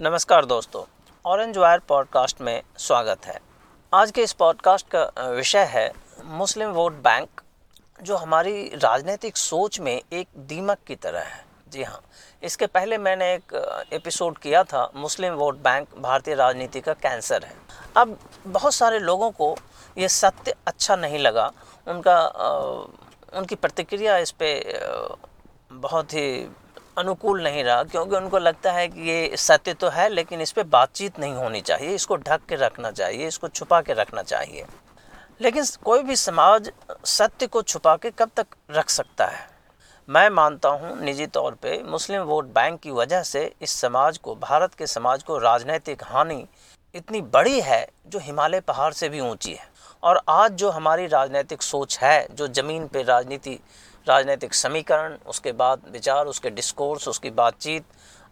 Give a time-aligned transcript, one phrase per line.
[0.00, 0.82] नमस्कार दोस्तों
[1.24, 3.38] orange wire podcast में स्वागत है।
[3.92, 5.90] आज के इस पॉडकास्ट का विषय है
[6.24, 7.40] मुस्लिम वोट बैंक
[8.02, 12.00] जो हमारी राजनीतिक सोच में एक दीमक की तरह है। जी हाँ
[12.42, 13.54] इसके पहले मैंने एक
[13.92, 17.56] एपिसोड किया था मुस्लिम वोट बैंक भारतीय राजनीति का कैंसर है।
[17.96, 18.16] अब
[18.46, 19.54] बहुत सारे लोगों को
[19.98, 21.50] ये सत्य अच्छा नहीं लगा।
[21.88, 22.20] उनका
[23.34, 25.16] उनकी प्रतिक्रिया इस पर
[25.72, 26.28] बहुत ही
[26.98, 30.62] अनुकूल नहीं रहा, क्योंकि उनको लगता है कि ये सत्य तो है, लेकिन इस पर
[30.64, 34.64] बातचीत नहीं होनी चाहिए। इसको ढक के रखना चाहिए, इसको छुपा के रखना चाहिए।
[35.40, 36.70] लेकिन कोई भी समाज
[37.04, 39.44] सत्य को छुपा के कब तक रख सकता है?
[40.08, 44.34] मैं मानता हूँ, निजी तौर पे मुस्लिम वोट बैंक की वजह से इस समाज को,
[44.34, 46.46] भारत के समाज को राजनीतिक हानि
[46.94, 49.68] इतनी बड़ी है जो हिमालय पहाड़ से भी ऊँची है।
[50.02, 53.58] और आज जो हमारी राजनीतिक सोच है, जो ज़मीन पे राजनीति
[54.08, 57.84] राजनीतिक समीकरण, उसके बाद विचार, उसके डिस्कोर्स उसकी बातचीत।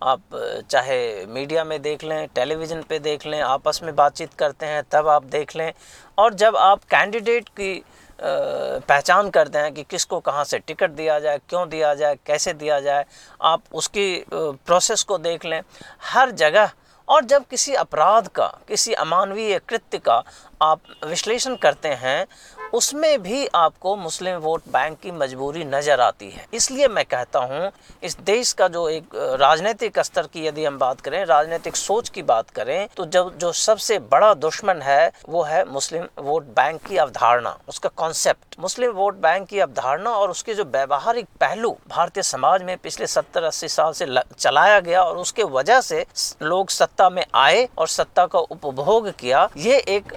[0.02, 0.22] आप
[0.70, 5.08] चाहे मीडिया में देख लें, टेलीविज़न पे देख लें, आपस में बातचीत करते हैं, तब
[5.08, 5.72] आप देख लें।
[6.18, 7.82] और जब आप कैंडिडेट की
[8.20, 12.78] पहचान करते हैं कि किसको कहाँ से टिकट दिया जाए, क्यों दिया जाए, कैसे दिया
[12.80, 13.04] जाए,
[13.40, 15.60] आप उसकी प्रोसेस को देख लें।
[16.04, 16.70] हर जगह,
[17.08, 20.22] और जब किसी अपराध का, किसी अमानवीय कृत्य का
[20.62, 22.26] आप विश्लेषण करते हैं
[22.74, 27.70] उसमें भी आपको मुस्लिम वोट बैंक की मजबूरी नज़र आती है। इसलिए मैं कहता हूँ,
[28.02, 32.22] इस देश का जो एक राजनीतिक स्तर की यदि हम बात करें, राजनीतिक सोच की
[32.24, 36.96] बात करें तो जब, जो सबसे बड़ा दुश्मन है, वो है मुस्लिम वोट बैंक की
[36.98, 42.62] अवधारणा, उसका कॉन्सेप्ट मुस्लिम वोट बैंक की अवधारणा और उसके जो व्यवहारिक पहलू भारतीय समाज
[42.62, 46.04] में पिछले सत्तर, अस्सी साल से चलाया गया और उसके वजह से
[46.42, 50.12] लोग सत्ता में आए और सत्ता का उपभोग किया, ये एक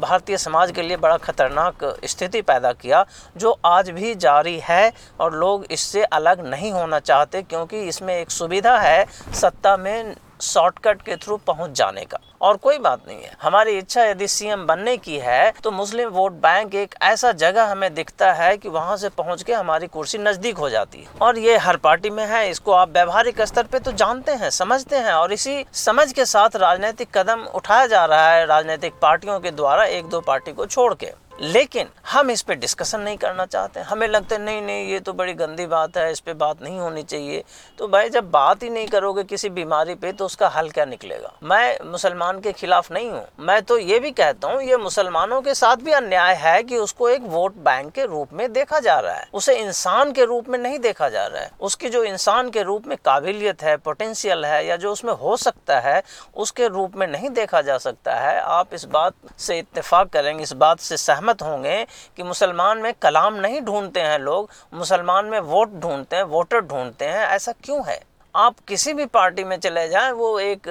[0.00, 3.04] भारतीय समाज के लिए बड़ा खतरनाक स्थिति पैदा किया,
[3.36, 8.30] जो आज भी जारी है और लोग इससे अलग नहीं होना चाहते क्योंकि इसमें एक
[8.30, 13.36] सुविधा है सत्ता में शॉर्टकट के थ्रू पहुँच जाने का। और कोई बात नहीं है।
[13.42, 17.94] हमारी इच्छा यदि सीएम बनने की है तो मुस्लिम वोट बैंक एक ऐसा जगह हमें
[17.94, 21.56] दिखता है कि वहाँ से पहुँच के हमारी कुर्सी नज़दीक हो जाती है। और ये
[21.58, 25.32] हर पार्टी में है, इसको आप व्यवहारिक स्तर पे तो जानते हैं, समझते हैं और
[25.32, 30.06] इसी समझ के साथ राजनीतिक कदम उठाया जा रहा है राजनीतिक पार्टियों के द्वारा एक
[30.06, 34.36] दो पार्टी को छोड़ के। लेकिन हम इस पर डिस्कशन नहीं करना चाहते हमें लगता
[34.36, 37.44] है, नहीं नहीं, ये तो बड़ी गंदी बात है, इस पर बात नहीं होनी चाहिए।
[37.78, 41.32] तो भाई, जब बात ही नहीं करोगे किसी बीमारी पे तो उसका हल क्या निकलेगा?
[41.42, 45.54] मैं मुसलमान के खिलाफ नहीं हूँ। मैं तो ये भी कहता हूँ, ये मुसलमानों के
[45.54, 49.14] साथ भी अन्याय है कि उसको एक वोट बैंक के रूप में देखा जा रहा
[49.14, 52.62] है। उसे इंसान के रूप में नहीं देखा जा रहा है। उसकी जो इंसान के
[52.62, 56.02] रूप में काबिलियत है पोटेंशियल है, या जो उसमें हो सकता है,
[56.36, 60.52] उसके रूप में नहीं देखा जा सकता है। आप इस बात से इतफाक करेंगे, इस
[60.52, 65.40] बात से सहमत सहमत होंगे कि मुसलमान में कलाम नहीं ढूंढते हैं लोग, मुसलमान में
[65.40, 68.11] वोट ढूंढते हैं, वोटर ढूंढते हैं, ऐसा क्यों है?
[68.34, 70.62] आप किसी भी पार्टी में चले जाएँ, वो एक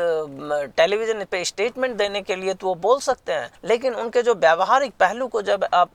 [0.78, 4.94] टेलीविज़न पे स्टेटमेंट देने के लिए तो वो बोल सकते हैं। लेकिन उनके जो व्यवहारिक
[5.00, 5.90] पहलू को जब आप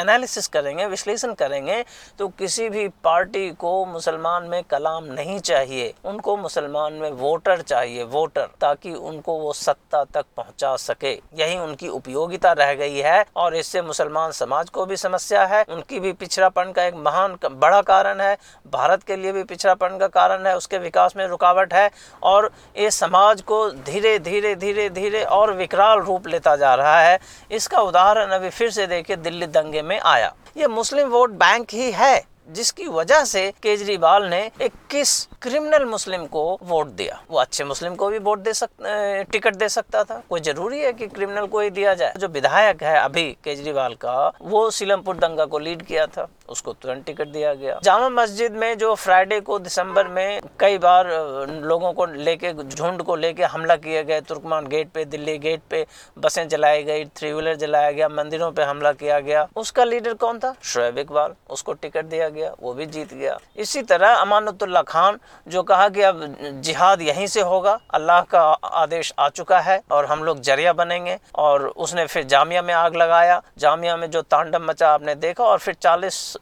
[0.00, 1.84] एनालिसिस करेंगे, विश्लेषण करेंगे
[2.18, 8.02] तो किसी भी पार्टी को मुसलमान में कलाम नहीं चाहिए। उनको मुसलमान में वोटर चाहिए,
[8.04, 13.56] वोटर, ताकि उनको वो सत्ता तक पहुँचा सके। यही उनकी उपयोगिता रह गई है, और
[13.56, 18.20] इससे मुसलमान समाज को भी समस्या है। उनकी भी पिछड़ापन का एक महान बड़ा कारण
[18.20, 18.36] है।
[18.68, 21.90] भारत के लिए भी पिछड़ापन का कारण है, उसके विकास में रुकावट है
[22.22, 27.18] और ये समाज को धीरे धीरे धीरे धीरे और विकराल रूप लेता जा रहा है।
[27.50, 31.90] इसका उदाहरण अभी फिर से देखिए दिल्ली दंगे में आया। ये मुस्लिम वोट बैंक ही
[31.92, 32.16] है।
[32.48, 37.94] जिसकी वजह से केजरीवाल ने एक किस क्रिमिनल मुस्लिम को वोट दिया। वो अच्छे मुस्लिम
[37.94, 41.60] को भी वोट दे सकता टिकट दे सकता था। कोई ज़रूरी है कि क्रिमिनल को
[41.60, 42.12] ही दिया जाए?
[42.16, 47.04] जो विधायक है अभी केजरीवाल का, वो सीलमपुर दंगा को लीड किया था। उसको तुरंत
[47.04, 51.06] टिकट दिया गया। जामा मस्जिद में जो फ्राइडे को दिसंबर में कई बार
[51.48, 55.86] लोगों को लेके, झुंड को लेके हमला किया गया तुर्कमान गेट पे, दिल्ली गेट पे
[56.18, 60.38] बसें जलाई गई थ्री व्हीलर जलाया गया, मंदिरों पे हमला किया गया। उसका लीडर कौन
[60.38, 60.54] था?
[60.62, 65.62] शोएब इकबाल। उसको टिकट दिया गया। वो भी जीत गया। इसी तरह अमानतुल्ला खान, जो
[65.62, 70.24] कहा कि अब जिहाद यहीं से होगा, अल्लाह का आदेश आ चुका है और हम
[70.24, 74.88] लोग ज़रिया बनेंगे और उसने फिर जामिया में आग लगाया। जामिया में जो तांडव मचा
[74.90, 76.36] आपने देखा और फिर चालीस,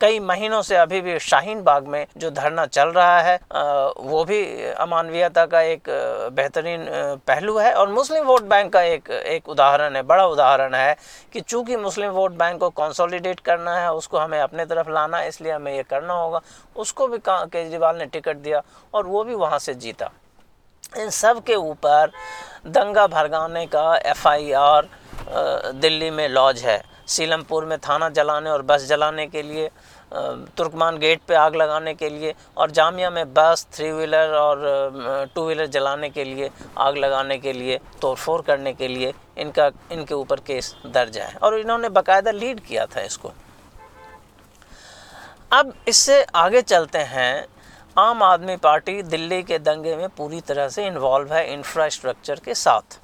[0.00, 3.38] कई महीनों से अभी भी शाहीन बाग में जो धरना चल रहा है
[4.00, 5.88] वो भी अमानवीयता का एक
[6.32, 6.86] बेहतरीन
[7.26, 10.96] पहलू है और मुस्लिम वोट बैंक का एक एक उदाहरण है, बड़ा उदाहरण है
[11.32, 15.28] कि चूँकि मुस्लिम वोट बैंक को कंसोलिडेट करना है, उसको हमें अपने तरफ़ लाना है
[15.28, 16.40] इसलिए हमें ये करना होगा।
[16.76, 18.62] उसको भी केजरीवाल ने टिकट दिया
[18.94, 20.10] और वो भी वहाँ से जीता।
[20.96, 22.10] इन सब के ऊपर
[22.68, 24.88] दंगा भरगाने का एफआईआर
[25.74, 29.68] दिल्ली में लॉज है। सीलमपुर में थाना जलाने और बस जलाने के लिए
[30.56, 35.44] तुर्कमान गेट पे आग लगाने के लिए और जामिया में बस थ्री व्हीलर और टू
[35.46, 40.40] व्हीलर जलाने के लिए, आग लगाने के लिए, तोड़फोड़ करने के लिए इनका, इनके ऊपर
[40.40, 43.32] केस दर्ज है। और इन्होंने बाकायदा लीड किया था इसको।
[45.52, 47.46] अब इससे आगे चलते हैं।
[47.98, 52.98] आम आदमी पार्टी दिल्ली के दंगे में पूरी तरह से इन्वॉल्व है इंफ्रास्ट्रक्चर के साथ।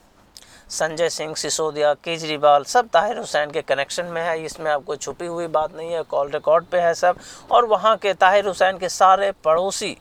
[0.70, 5.46] संजय सिंह, सिसोदिया, केजरीवाल सब ताहिर हुसैन के कनेक्शन में है। इसमें आपको छुपी हुई
[5.46, 7.16] बात नहीं है कॉल रिकॉर्ड पे है सब।
[7.50, 9.96] और वहाँ के ताहिर हुसैन के सारे पड़ोसी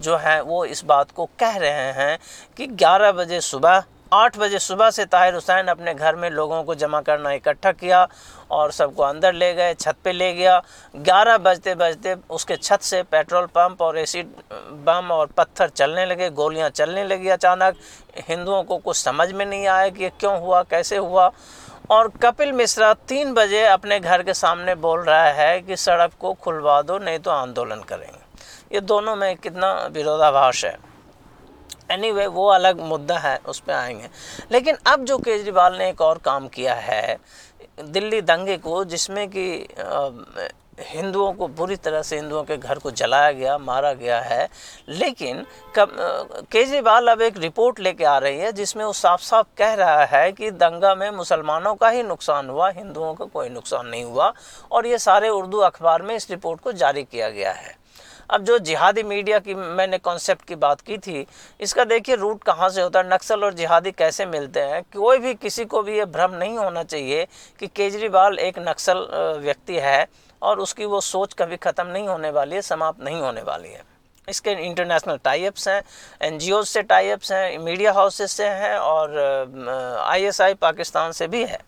[0.00, 2.18] जो हैं, वो इस बात को कह रहे हैं
[2.56, 6.74] कि 11 बजे सुबह आठ बजे सुबह से ताहिर हुसैन अपने घर में लोगों को
[6.74, 8.06] जमा करना इकट्ठा किया
[8.50, 10.62] और सबको अंदर ले गए, छत पे ले गया।
[10.96, 14.26] ग्यारह बजते बजते उसके छत से पेट्रोल पंप और एसिड
[14.86, 17.76] बम और पत्थर चलने लगे, गोलियाँ चलने लगी अचानक।
[18.28, 21.30] हिंदुओं को कुछ समझ में नहीं आया कि ये क्यों हुआ, कैसे हुआ।
[21.90, 26.32] और कपिल मिश्रा तीन बजे अपने घर के सामने बोल रहा है कि सड़क को
[26.34, 30.85] खुलवा दो, नहीं तो आंदोलन करेंगे। ये दोनों में कितना विरोधाभास है।
[31.90, 34.08] एनी anyway, वो अलग मुद्दा है उस पर आएँगे।
[34.52, 37.18] लेकिन अब जो केजरीवाल ने एक और काम किया है
[37.84, 39.46] दिल्ली दंगे को जिसमें कि
[40.80, 44.48] हिंदुओं को बुरी तरह से हिंदुओं के घर को जलाया गया मारा गया है
[44.88, 45.44] लेकिन
[45.76, 45.94] कब
[46.52, 50.32] केजरीवाल अब एक रिपोर्ट लेके आ रही है जिसमें वो साफ़ साफ़ कह रहा है
[50.32, 54.32] कि दंगा में मुसलमानों का ही नुकसान हुआ हिंदुओं का कोई नुकसान नहीं हुआ
[54.72, 57.74] और ये सारे उर्दू अखबार में इस रिपोर्ट को जारी किया गया है।
[58.30, 61.26] अब जो जिहादी मीडिया की मैंने कॉन्सेप्ट की बात की थी,
[61.60, 64.82] इसका देखिए रूट कहाँ से होता है, नक्सल और जिहादी कैसे मिलते हैं?
[64.94, 67.26] कोई भी किसी को भी ये भ्रम नहीं होना चाहिए
[67.60, 69.06] कि केजरीवाल एक नक्सल
[69.40, 70.06] व्यक्ति है
[70.42, 73.82] और उसकी वो सोच कभी ख़त्म नहीं होने वाली है, समाप्त नहीं होने वाली है।
[74.28, 75.82] इसके इंटरनेशनल टाइप्स हैं
[76.22, 79.18] एन से टाइप्स हैं मीडिया हाउसेस से हैं और
[80.02, 81.58] आईएसआई पाकिस्तान से भी है।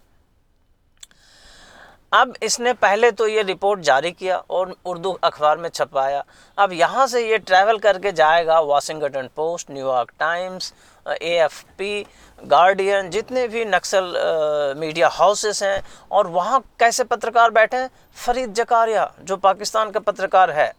[2.12, 6.22] अब इसने पहले तो ये रिपोर्ट जारी किया और उर्दू अखबार में छपवाया।
[6.58, 10.72] अब यहाँ से ये ट्रैवल करके जाएगा Washington Post New York Times
[11.06, 12.06] A F P
[12.42, 17.90] Guardian जितने भी नक्सल मीडिया हाउसेस हैं और वहाँ कैसे पत्रकार बैठे हैं?
[18.16, 20.72] फरीद जकारिया, जो पाकिस्तान का पत्रकार है।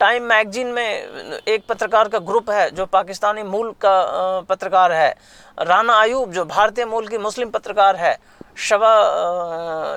[0.00, 5.14] टाइम मैगजीन में एक पत्रकार का ग्रुप है, जो पाकिस्तानी मूल का पत्रकार है।
[5.58, 8.16] राना आयूब, जो भारतीय मूल की मुस्लिम पत्रकार है।
[8.60, 8.92] शबा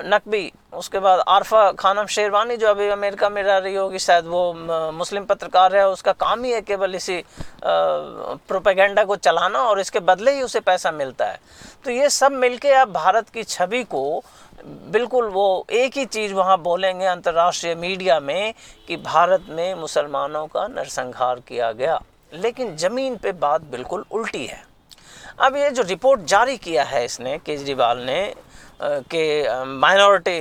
[0.06, 4.92] नकबी उसके बाद आरफा खानम शेरवानी जो अभी अमेरिका में रह रही होगी, शायद वो
[4.92, 7.22] मुस्लिम पत्रकार है, उसका काम ही है केवल इसी
[7.64, 11.38] प्रोपेगेंडा को चलाना और इसके बदले ही उसे पैसा मिलता है।
[11.84, 14.22] तो ये सब मिलके अब भारत की छवि को
[14.64, 18.54] बिल्कुल वो एक ही चीज़ वहाँ बोलेंगे अंतर्राष्ट्रीय मीडिया में
[18.88, 22.00] कि भारत में मुसलमानों का नरसंहार किया गया।
[22.32, 24.62] लेकिन ज़मीन पे बात बिल्कुल उल्टी है।
[25.38, 28.34] अब ये जो रिपोर्ट जारी किया है इसने, केजरीवाल ने
[28.82, 30.38] के माइनॉरिटी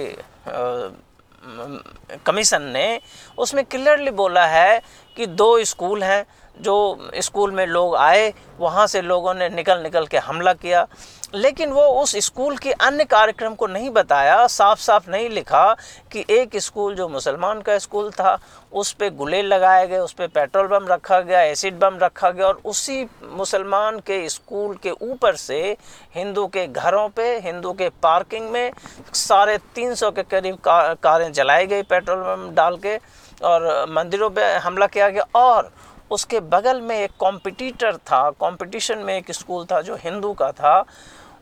[2.26, 3.00] कमीशन ने
[3.38, 4.82] उसमें क्लियरली बोला है
[5.18, 6.26] कि दो स्कूल हैं
[6.58, 10.88] जो स्कूल में लोग आए, वहाँ से लोगों ने निकल निकल के हमला किया।
[11.36, 15.74] लेकिन वो उस स्कूल के अन्य कार्यक्रम को नहीं बताया साफ़ साफ़ नहीं लिखा
[16.12, 18.38] कि एक स्कूल जो मुसलमान का स्कूल था,
[18.74, 22.48] उस पर गुलेल लगाए गए, उस पर पेट्रोल बम रखा गया, एसिड बम रखा गया
[22.48, 25.78] और उसी मुसलमान के स्कूल के ऊपर से
[26.16, 28.72] हिंदू के घरों पे, हिंदू के पार्किंग में
[29.14, 32.98] साढ़े तीन सौ के करीब कारें जलाई गई पेट्रोल बम डाल के
[33.44, 35.72] और मंदिरों पे हमला किया गया और
[36.14, 40.84] उसके बगल में एक कॉम्पिटिटर था कॉम्पिटिशन में एक स्कूल था जो हिंदू का था।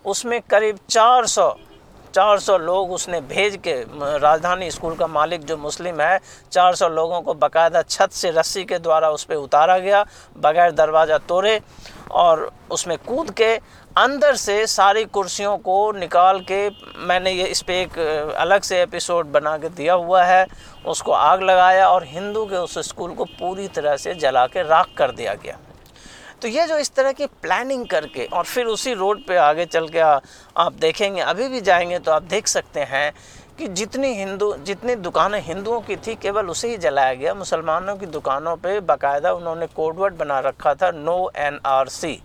[0.06, 1.54] उसमें करीब 400
[2.14, 3.74] 400 लोग उसने भेज के
[4.20, 6.20] राजधानी स्कूल का मालिक जो मुस्लिम है
[6.52, 10.04] 400 लोगों को बकायदा छत से रस्सी के द्वारा उस पर उतारा गया,
[10.38, 11.60] बगैर दरवाज़ा तोड़े।
[12.12, 13.54] और उसमें कूद के
[13.98, 16.70] अंदर से सारी कुर्सियों को निकाल के
[17.08, 17.98] मैंने ये इस पर एक
[18.38, 20.46] अलग से एपिसोड बना के दिया हुआ है।
[20.86, 24.94] उसको आग लगाया और हिंदू के उस स्कूल को पूरी तरह से जला के राख
[24.98, 25.58] कर दिया गया।
[26.42, 29.88] तो ये जो इस तरह की प्लानिंग करके और फिर उसी रोड पे आगे चल
[29.88, 33.12] के आप देखेंगे, अभी भी जाएँगे तो आप देख सकते हैं
[33.62, 38.06] कि जितनी हिंदू, जितनी दुकानें हिंदुओं की थी, केवल उसे ही जलाया गया। मुसलमानों की
[38.08, 42.22] दुकानों पे बाकायदा उन्होंने कोडवर्ड बना रखा था, नो एन आर सी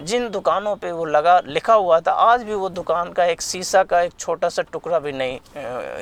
[0.00, 3.82] जिन दुकानों पे वो लगा, लिखा हुआ था, आज भी वो दुकान का एक शीशा
[3.82, 5.38] का एक छोटा सा टुकड़ा भी नहीं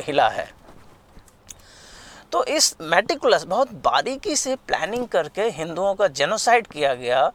[0.07, 0.49] हिला है।
[2.33, 7.31] तो इस मेटिकुलस बहुत बारीकी से प्लानिंग करके हिंदुओं का जेनोसाइड किया गया,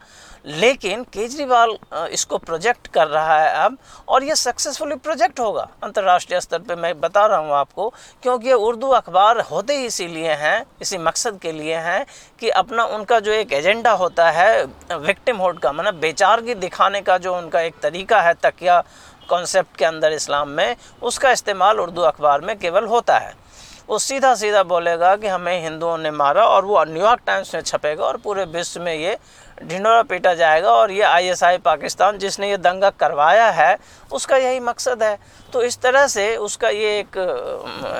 [0.46, 1.76] लेकिन केजरीवाल
[2.12, 7.00] इसको प्रोजेक्ट कर रहा है अब, और ये सक्सेसफुली प्रोजेक्ट होगा। अंतर्राष्ट्रीय स्तर पे मैं
[7.02, 7.90] बता रहा हूँ आपको,
[8.24, 12.06] क्योंकि ये उर्दू अखबार होते ही इसीलिए हैं, इसी मकसद के लिए हैं,
[12.40, 14.66] कि अपना उनका जो एक एजेंडा होता है
[14.98, 18.84] विक्टिम होड का मतलब बेचारगी दिखाने का जो उनका एक तरीका है, तकिया
[19.30, 23.42] कॉन्सेप्ट के अंदर इस्लाम में, उसका इस्तेमाल उर्दू अखबार में केवल होता है।
[23.90, 28.06] वो सीधा सीधा बोलेगा कि हमें हिंदुओं ने मारा और वो न्यूयॉर्क टाइम्स में छपेगा
[28.06, 29.18] और पूरे विश्व में ये
[29.64, 33.78] ढिंडोरा पीटा जाएगा और ये आईएसआई पाकिस्तान जिसने ये दंगा करवाया है,
[34.12, 35.18] उसका यही मकसद है।
[35.54, 37.18] तो इस तरह से उसका ये एक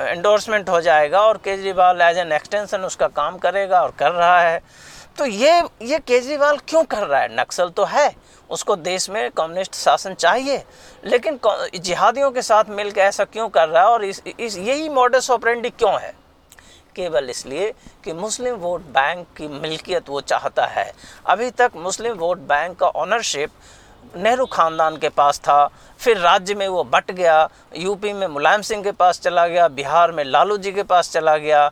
[0.08, 4.60] एंडोर्समेंट हो जाएगा और केजरीवाल एज एन एक्सटेंशन उसका काम करेगा और कर रहा है।
[5.18, 7.40] तो ये ये केजरीवाल क्यों कर रहा है?
[7.40, 8.14] नक्सल तो है।
[8.50, 10.64] उसको देश में कम्युनिस्ट शासन चाहिए।
[11.04, 11.38] लेकिन
[11.78, 13.88] जिहादियों के साथ मिलकर ऐसा क्यों कर रहा है?
[13.88, 16.14] और इस, इस यही मॉडस ऑपरेंडी क्यों है?
[16.96, 17.72] केवल इसलिए
[18.04, 20.92] कि मुस्लिम वोट बैंक की मिल्कियत वो चाहता है।
[21.26, 23.50] अभी तक मुस्लिम वोट बैंक का ऑनरशिप
[24.16, 25.68] नेहरू ख़ानदान के पास था।
[25.98, 30.12] फिर राज्य में वो बट गया। यूपी में मुलायम सिंह के पास चला गया। बिहार
[30.12, 31.70] में लालू जी के पास चला गया।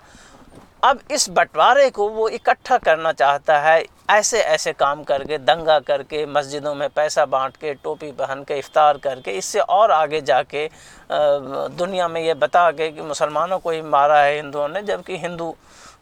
[0.82, 6.24] अब इस बंटवारे को वो इकट्ठा करना चाहता है ऐसे ऐसे काम करके, दंगा करके,
[6.26, 10.68] मस्जिदों में पैसा बांट के, टोपी पहन के, इफ्तार करके, इससे और आगे जाके
[11.12, 15.54] दुनिया में ये बता के कि मुसलमानों को ही मारा है हिंदुओं ने, जबकि हिंदू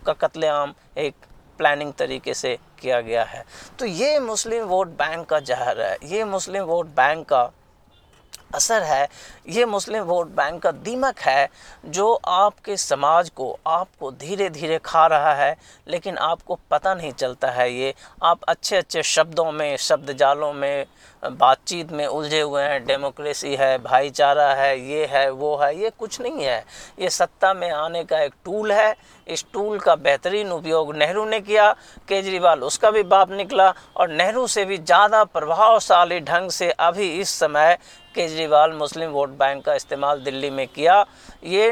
[0.06, 1.14] का कत्लेआम एक
[1.58, 3.44] प्लानिंग तरीके से किया गया है।
[3.78, 7.50] तो ये मुस्लिम वोट बैंक का जहर है। ये मुस्लिम वोट बैंक का
[8.54, 9.08] असर है।
[9.48, 11.48] ये मुस्लिम वोट बैंक का दीमक है,
[11.86, 15.56] जो आपके समाज को, आपको धीरे धीरे खा रहा है,
[15.88, 20.86] लेकिन आपको पता नहीं चलता है ये। आप अच्छे अच्छे शब्दों में शब्द जालों में
[21.22, 26.20] बातचीत में उलझे हुए हैं डेमोक्रेसी है, भाईचारा है, ये है, वो है, ये कुछ
[26.20, 26.64] नहीं है।
[27.00, 28.94] ये सत्ता में आने का एक टूल है।
[29.26, 31.70] इस टूल का बेहतरीन उपयोग नेहरू ने किया,
[32.08, 37.30] केजरीवाल उसका भी बाप निकला और नेहरू से भी ज़्यादा प्रभावशाली ढंग से अभी इस
[37.30, 37.76] समय
[38.14, 41.04] केजरीवाल मुस्लिम वोट बैंक का इस्तेमाल दिल्ली में किया।
[41.44, 41.70] ये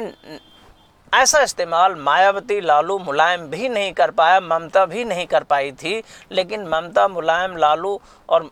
[1.13, 6.03] ऐसा इस्तेमाल मायावती, लालू, मुलायम भी नहीं कर पाया, ममता भी नहीं कर पाई थी,
[6.33, 8.43] लेकिन ममता, मुलायम, लालू और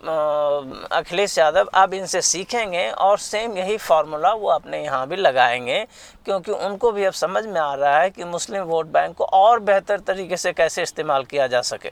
[0.93, 5.85] अखिलेश यादव अब इनसे सीखेंगे और सेम यही फार्मूला वो अपने यहाँ भी लगाएँगे,
[6.25, 9.61] क्योंकि उनको भी अब समझ में आ रहा है कि मुस्लिम वोट बैंक को और
[9.61, 11.91] बेहतर तरीके से कैसे इस्तेमाल किया जा सके।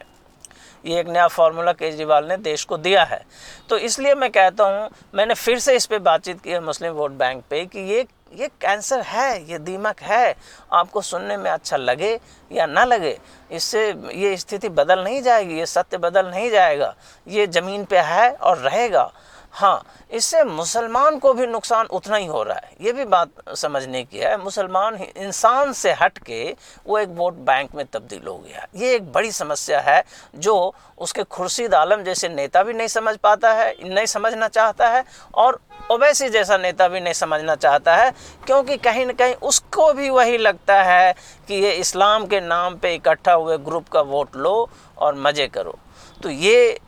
[0.84, 3.22] ये एक नया फार्मूला केजरीवाल ने देश को दिया है।
[3.68, 7.10] तो इसलिए मैं कहता हूँ, मैंने फिर से इस पर बातचीत की है मुस्लिम वोट
[7.12, 10.34] बैंक पे कि ये ये कैंसर है, ये दीमक है,
[10.72, 12.18] आपको सुनने में अच्छा लगे
[12.50, 13.18] या ना लगे,
[13.50, 16.94] इससे ये स्थिति बदल नहीं जाएगी, ये सत्य बदल नहीं जाएगा,
[17.26, 19.10] ये ज़मीन पे है और रहेगा।
[19.54, 24.02] हाँ इससे मुसलमान को भी नुकसान उतना ही हो रहा है। ये भी बात समझने
[24.04, 26.54] की है, मुसलमान इंसान से हट के
[26.86, 30.02] वो एक वोट बैंक में तब्दील हो गया ये एक बड़ी समस्या है
[30.36, 35.04] जो उसके खुर्शीद आलम जैसे नेता भी नहीं समझ पाता है, नहीं समझना चाहता है
[35.34, 38.10] और ओवैसी जैसा नेता भी नहीं समझना चाहता है,
[38.46, 41.14] क्योंकि कहीं ना कहीं उसको भी वही लगता है
[41.48, 44.68] कि ये इस्लाम के नाम पे इकट्ठा हुए ग्रुप का वोट लो
[44.98, 45.78] और मज़े करो।
[46.22, 46.78] तो ये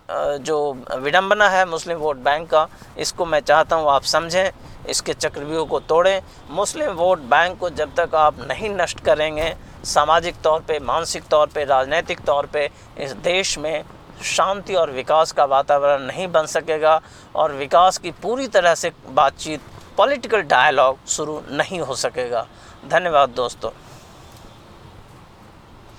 [0.41, 0.57] जो
[0.97, 2.67] विडंबना है मुस्लिम वोट बैंक का,
[2.99, 4.51] इसको मैं चाहता हूँ आप समझें,
[4.89, 9.55] इसके चक्रव्यूह को तोड़ें। मुस्लिम वोट बैंक को जब तक आप नहीं नष्ट करेंगे,
[9.85, 12.69] सामाजिक तौर पे, मानसिक तौर पे, राजनीतिक तौर पे,
[12.99, 13.85] इस देश में
[14.25, 17.01] शांति और विकास का वातावरण नहीं बन सकेगा
[17.35, 19.61] और विकास की पूरी तरह से बातचीत,
[19.97, 22.47] पॉलिटिकल डायलॉग शुरू नहीं हो सकेगा।
[22.89, 23.71] धन्यवाद दोस्तों।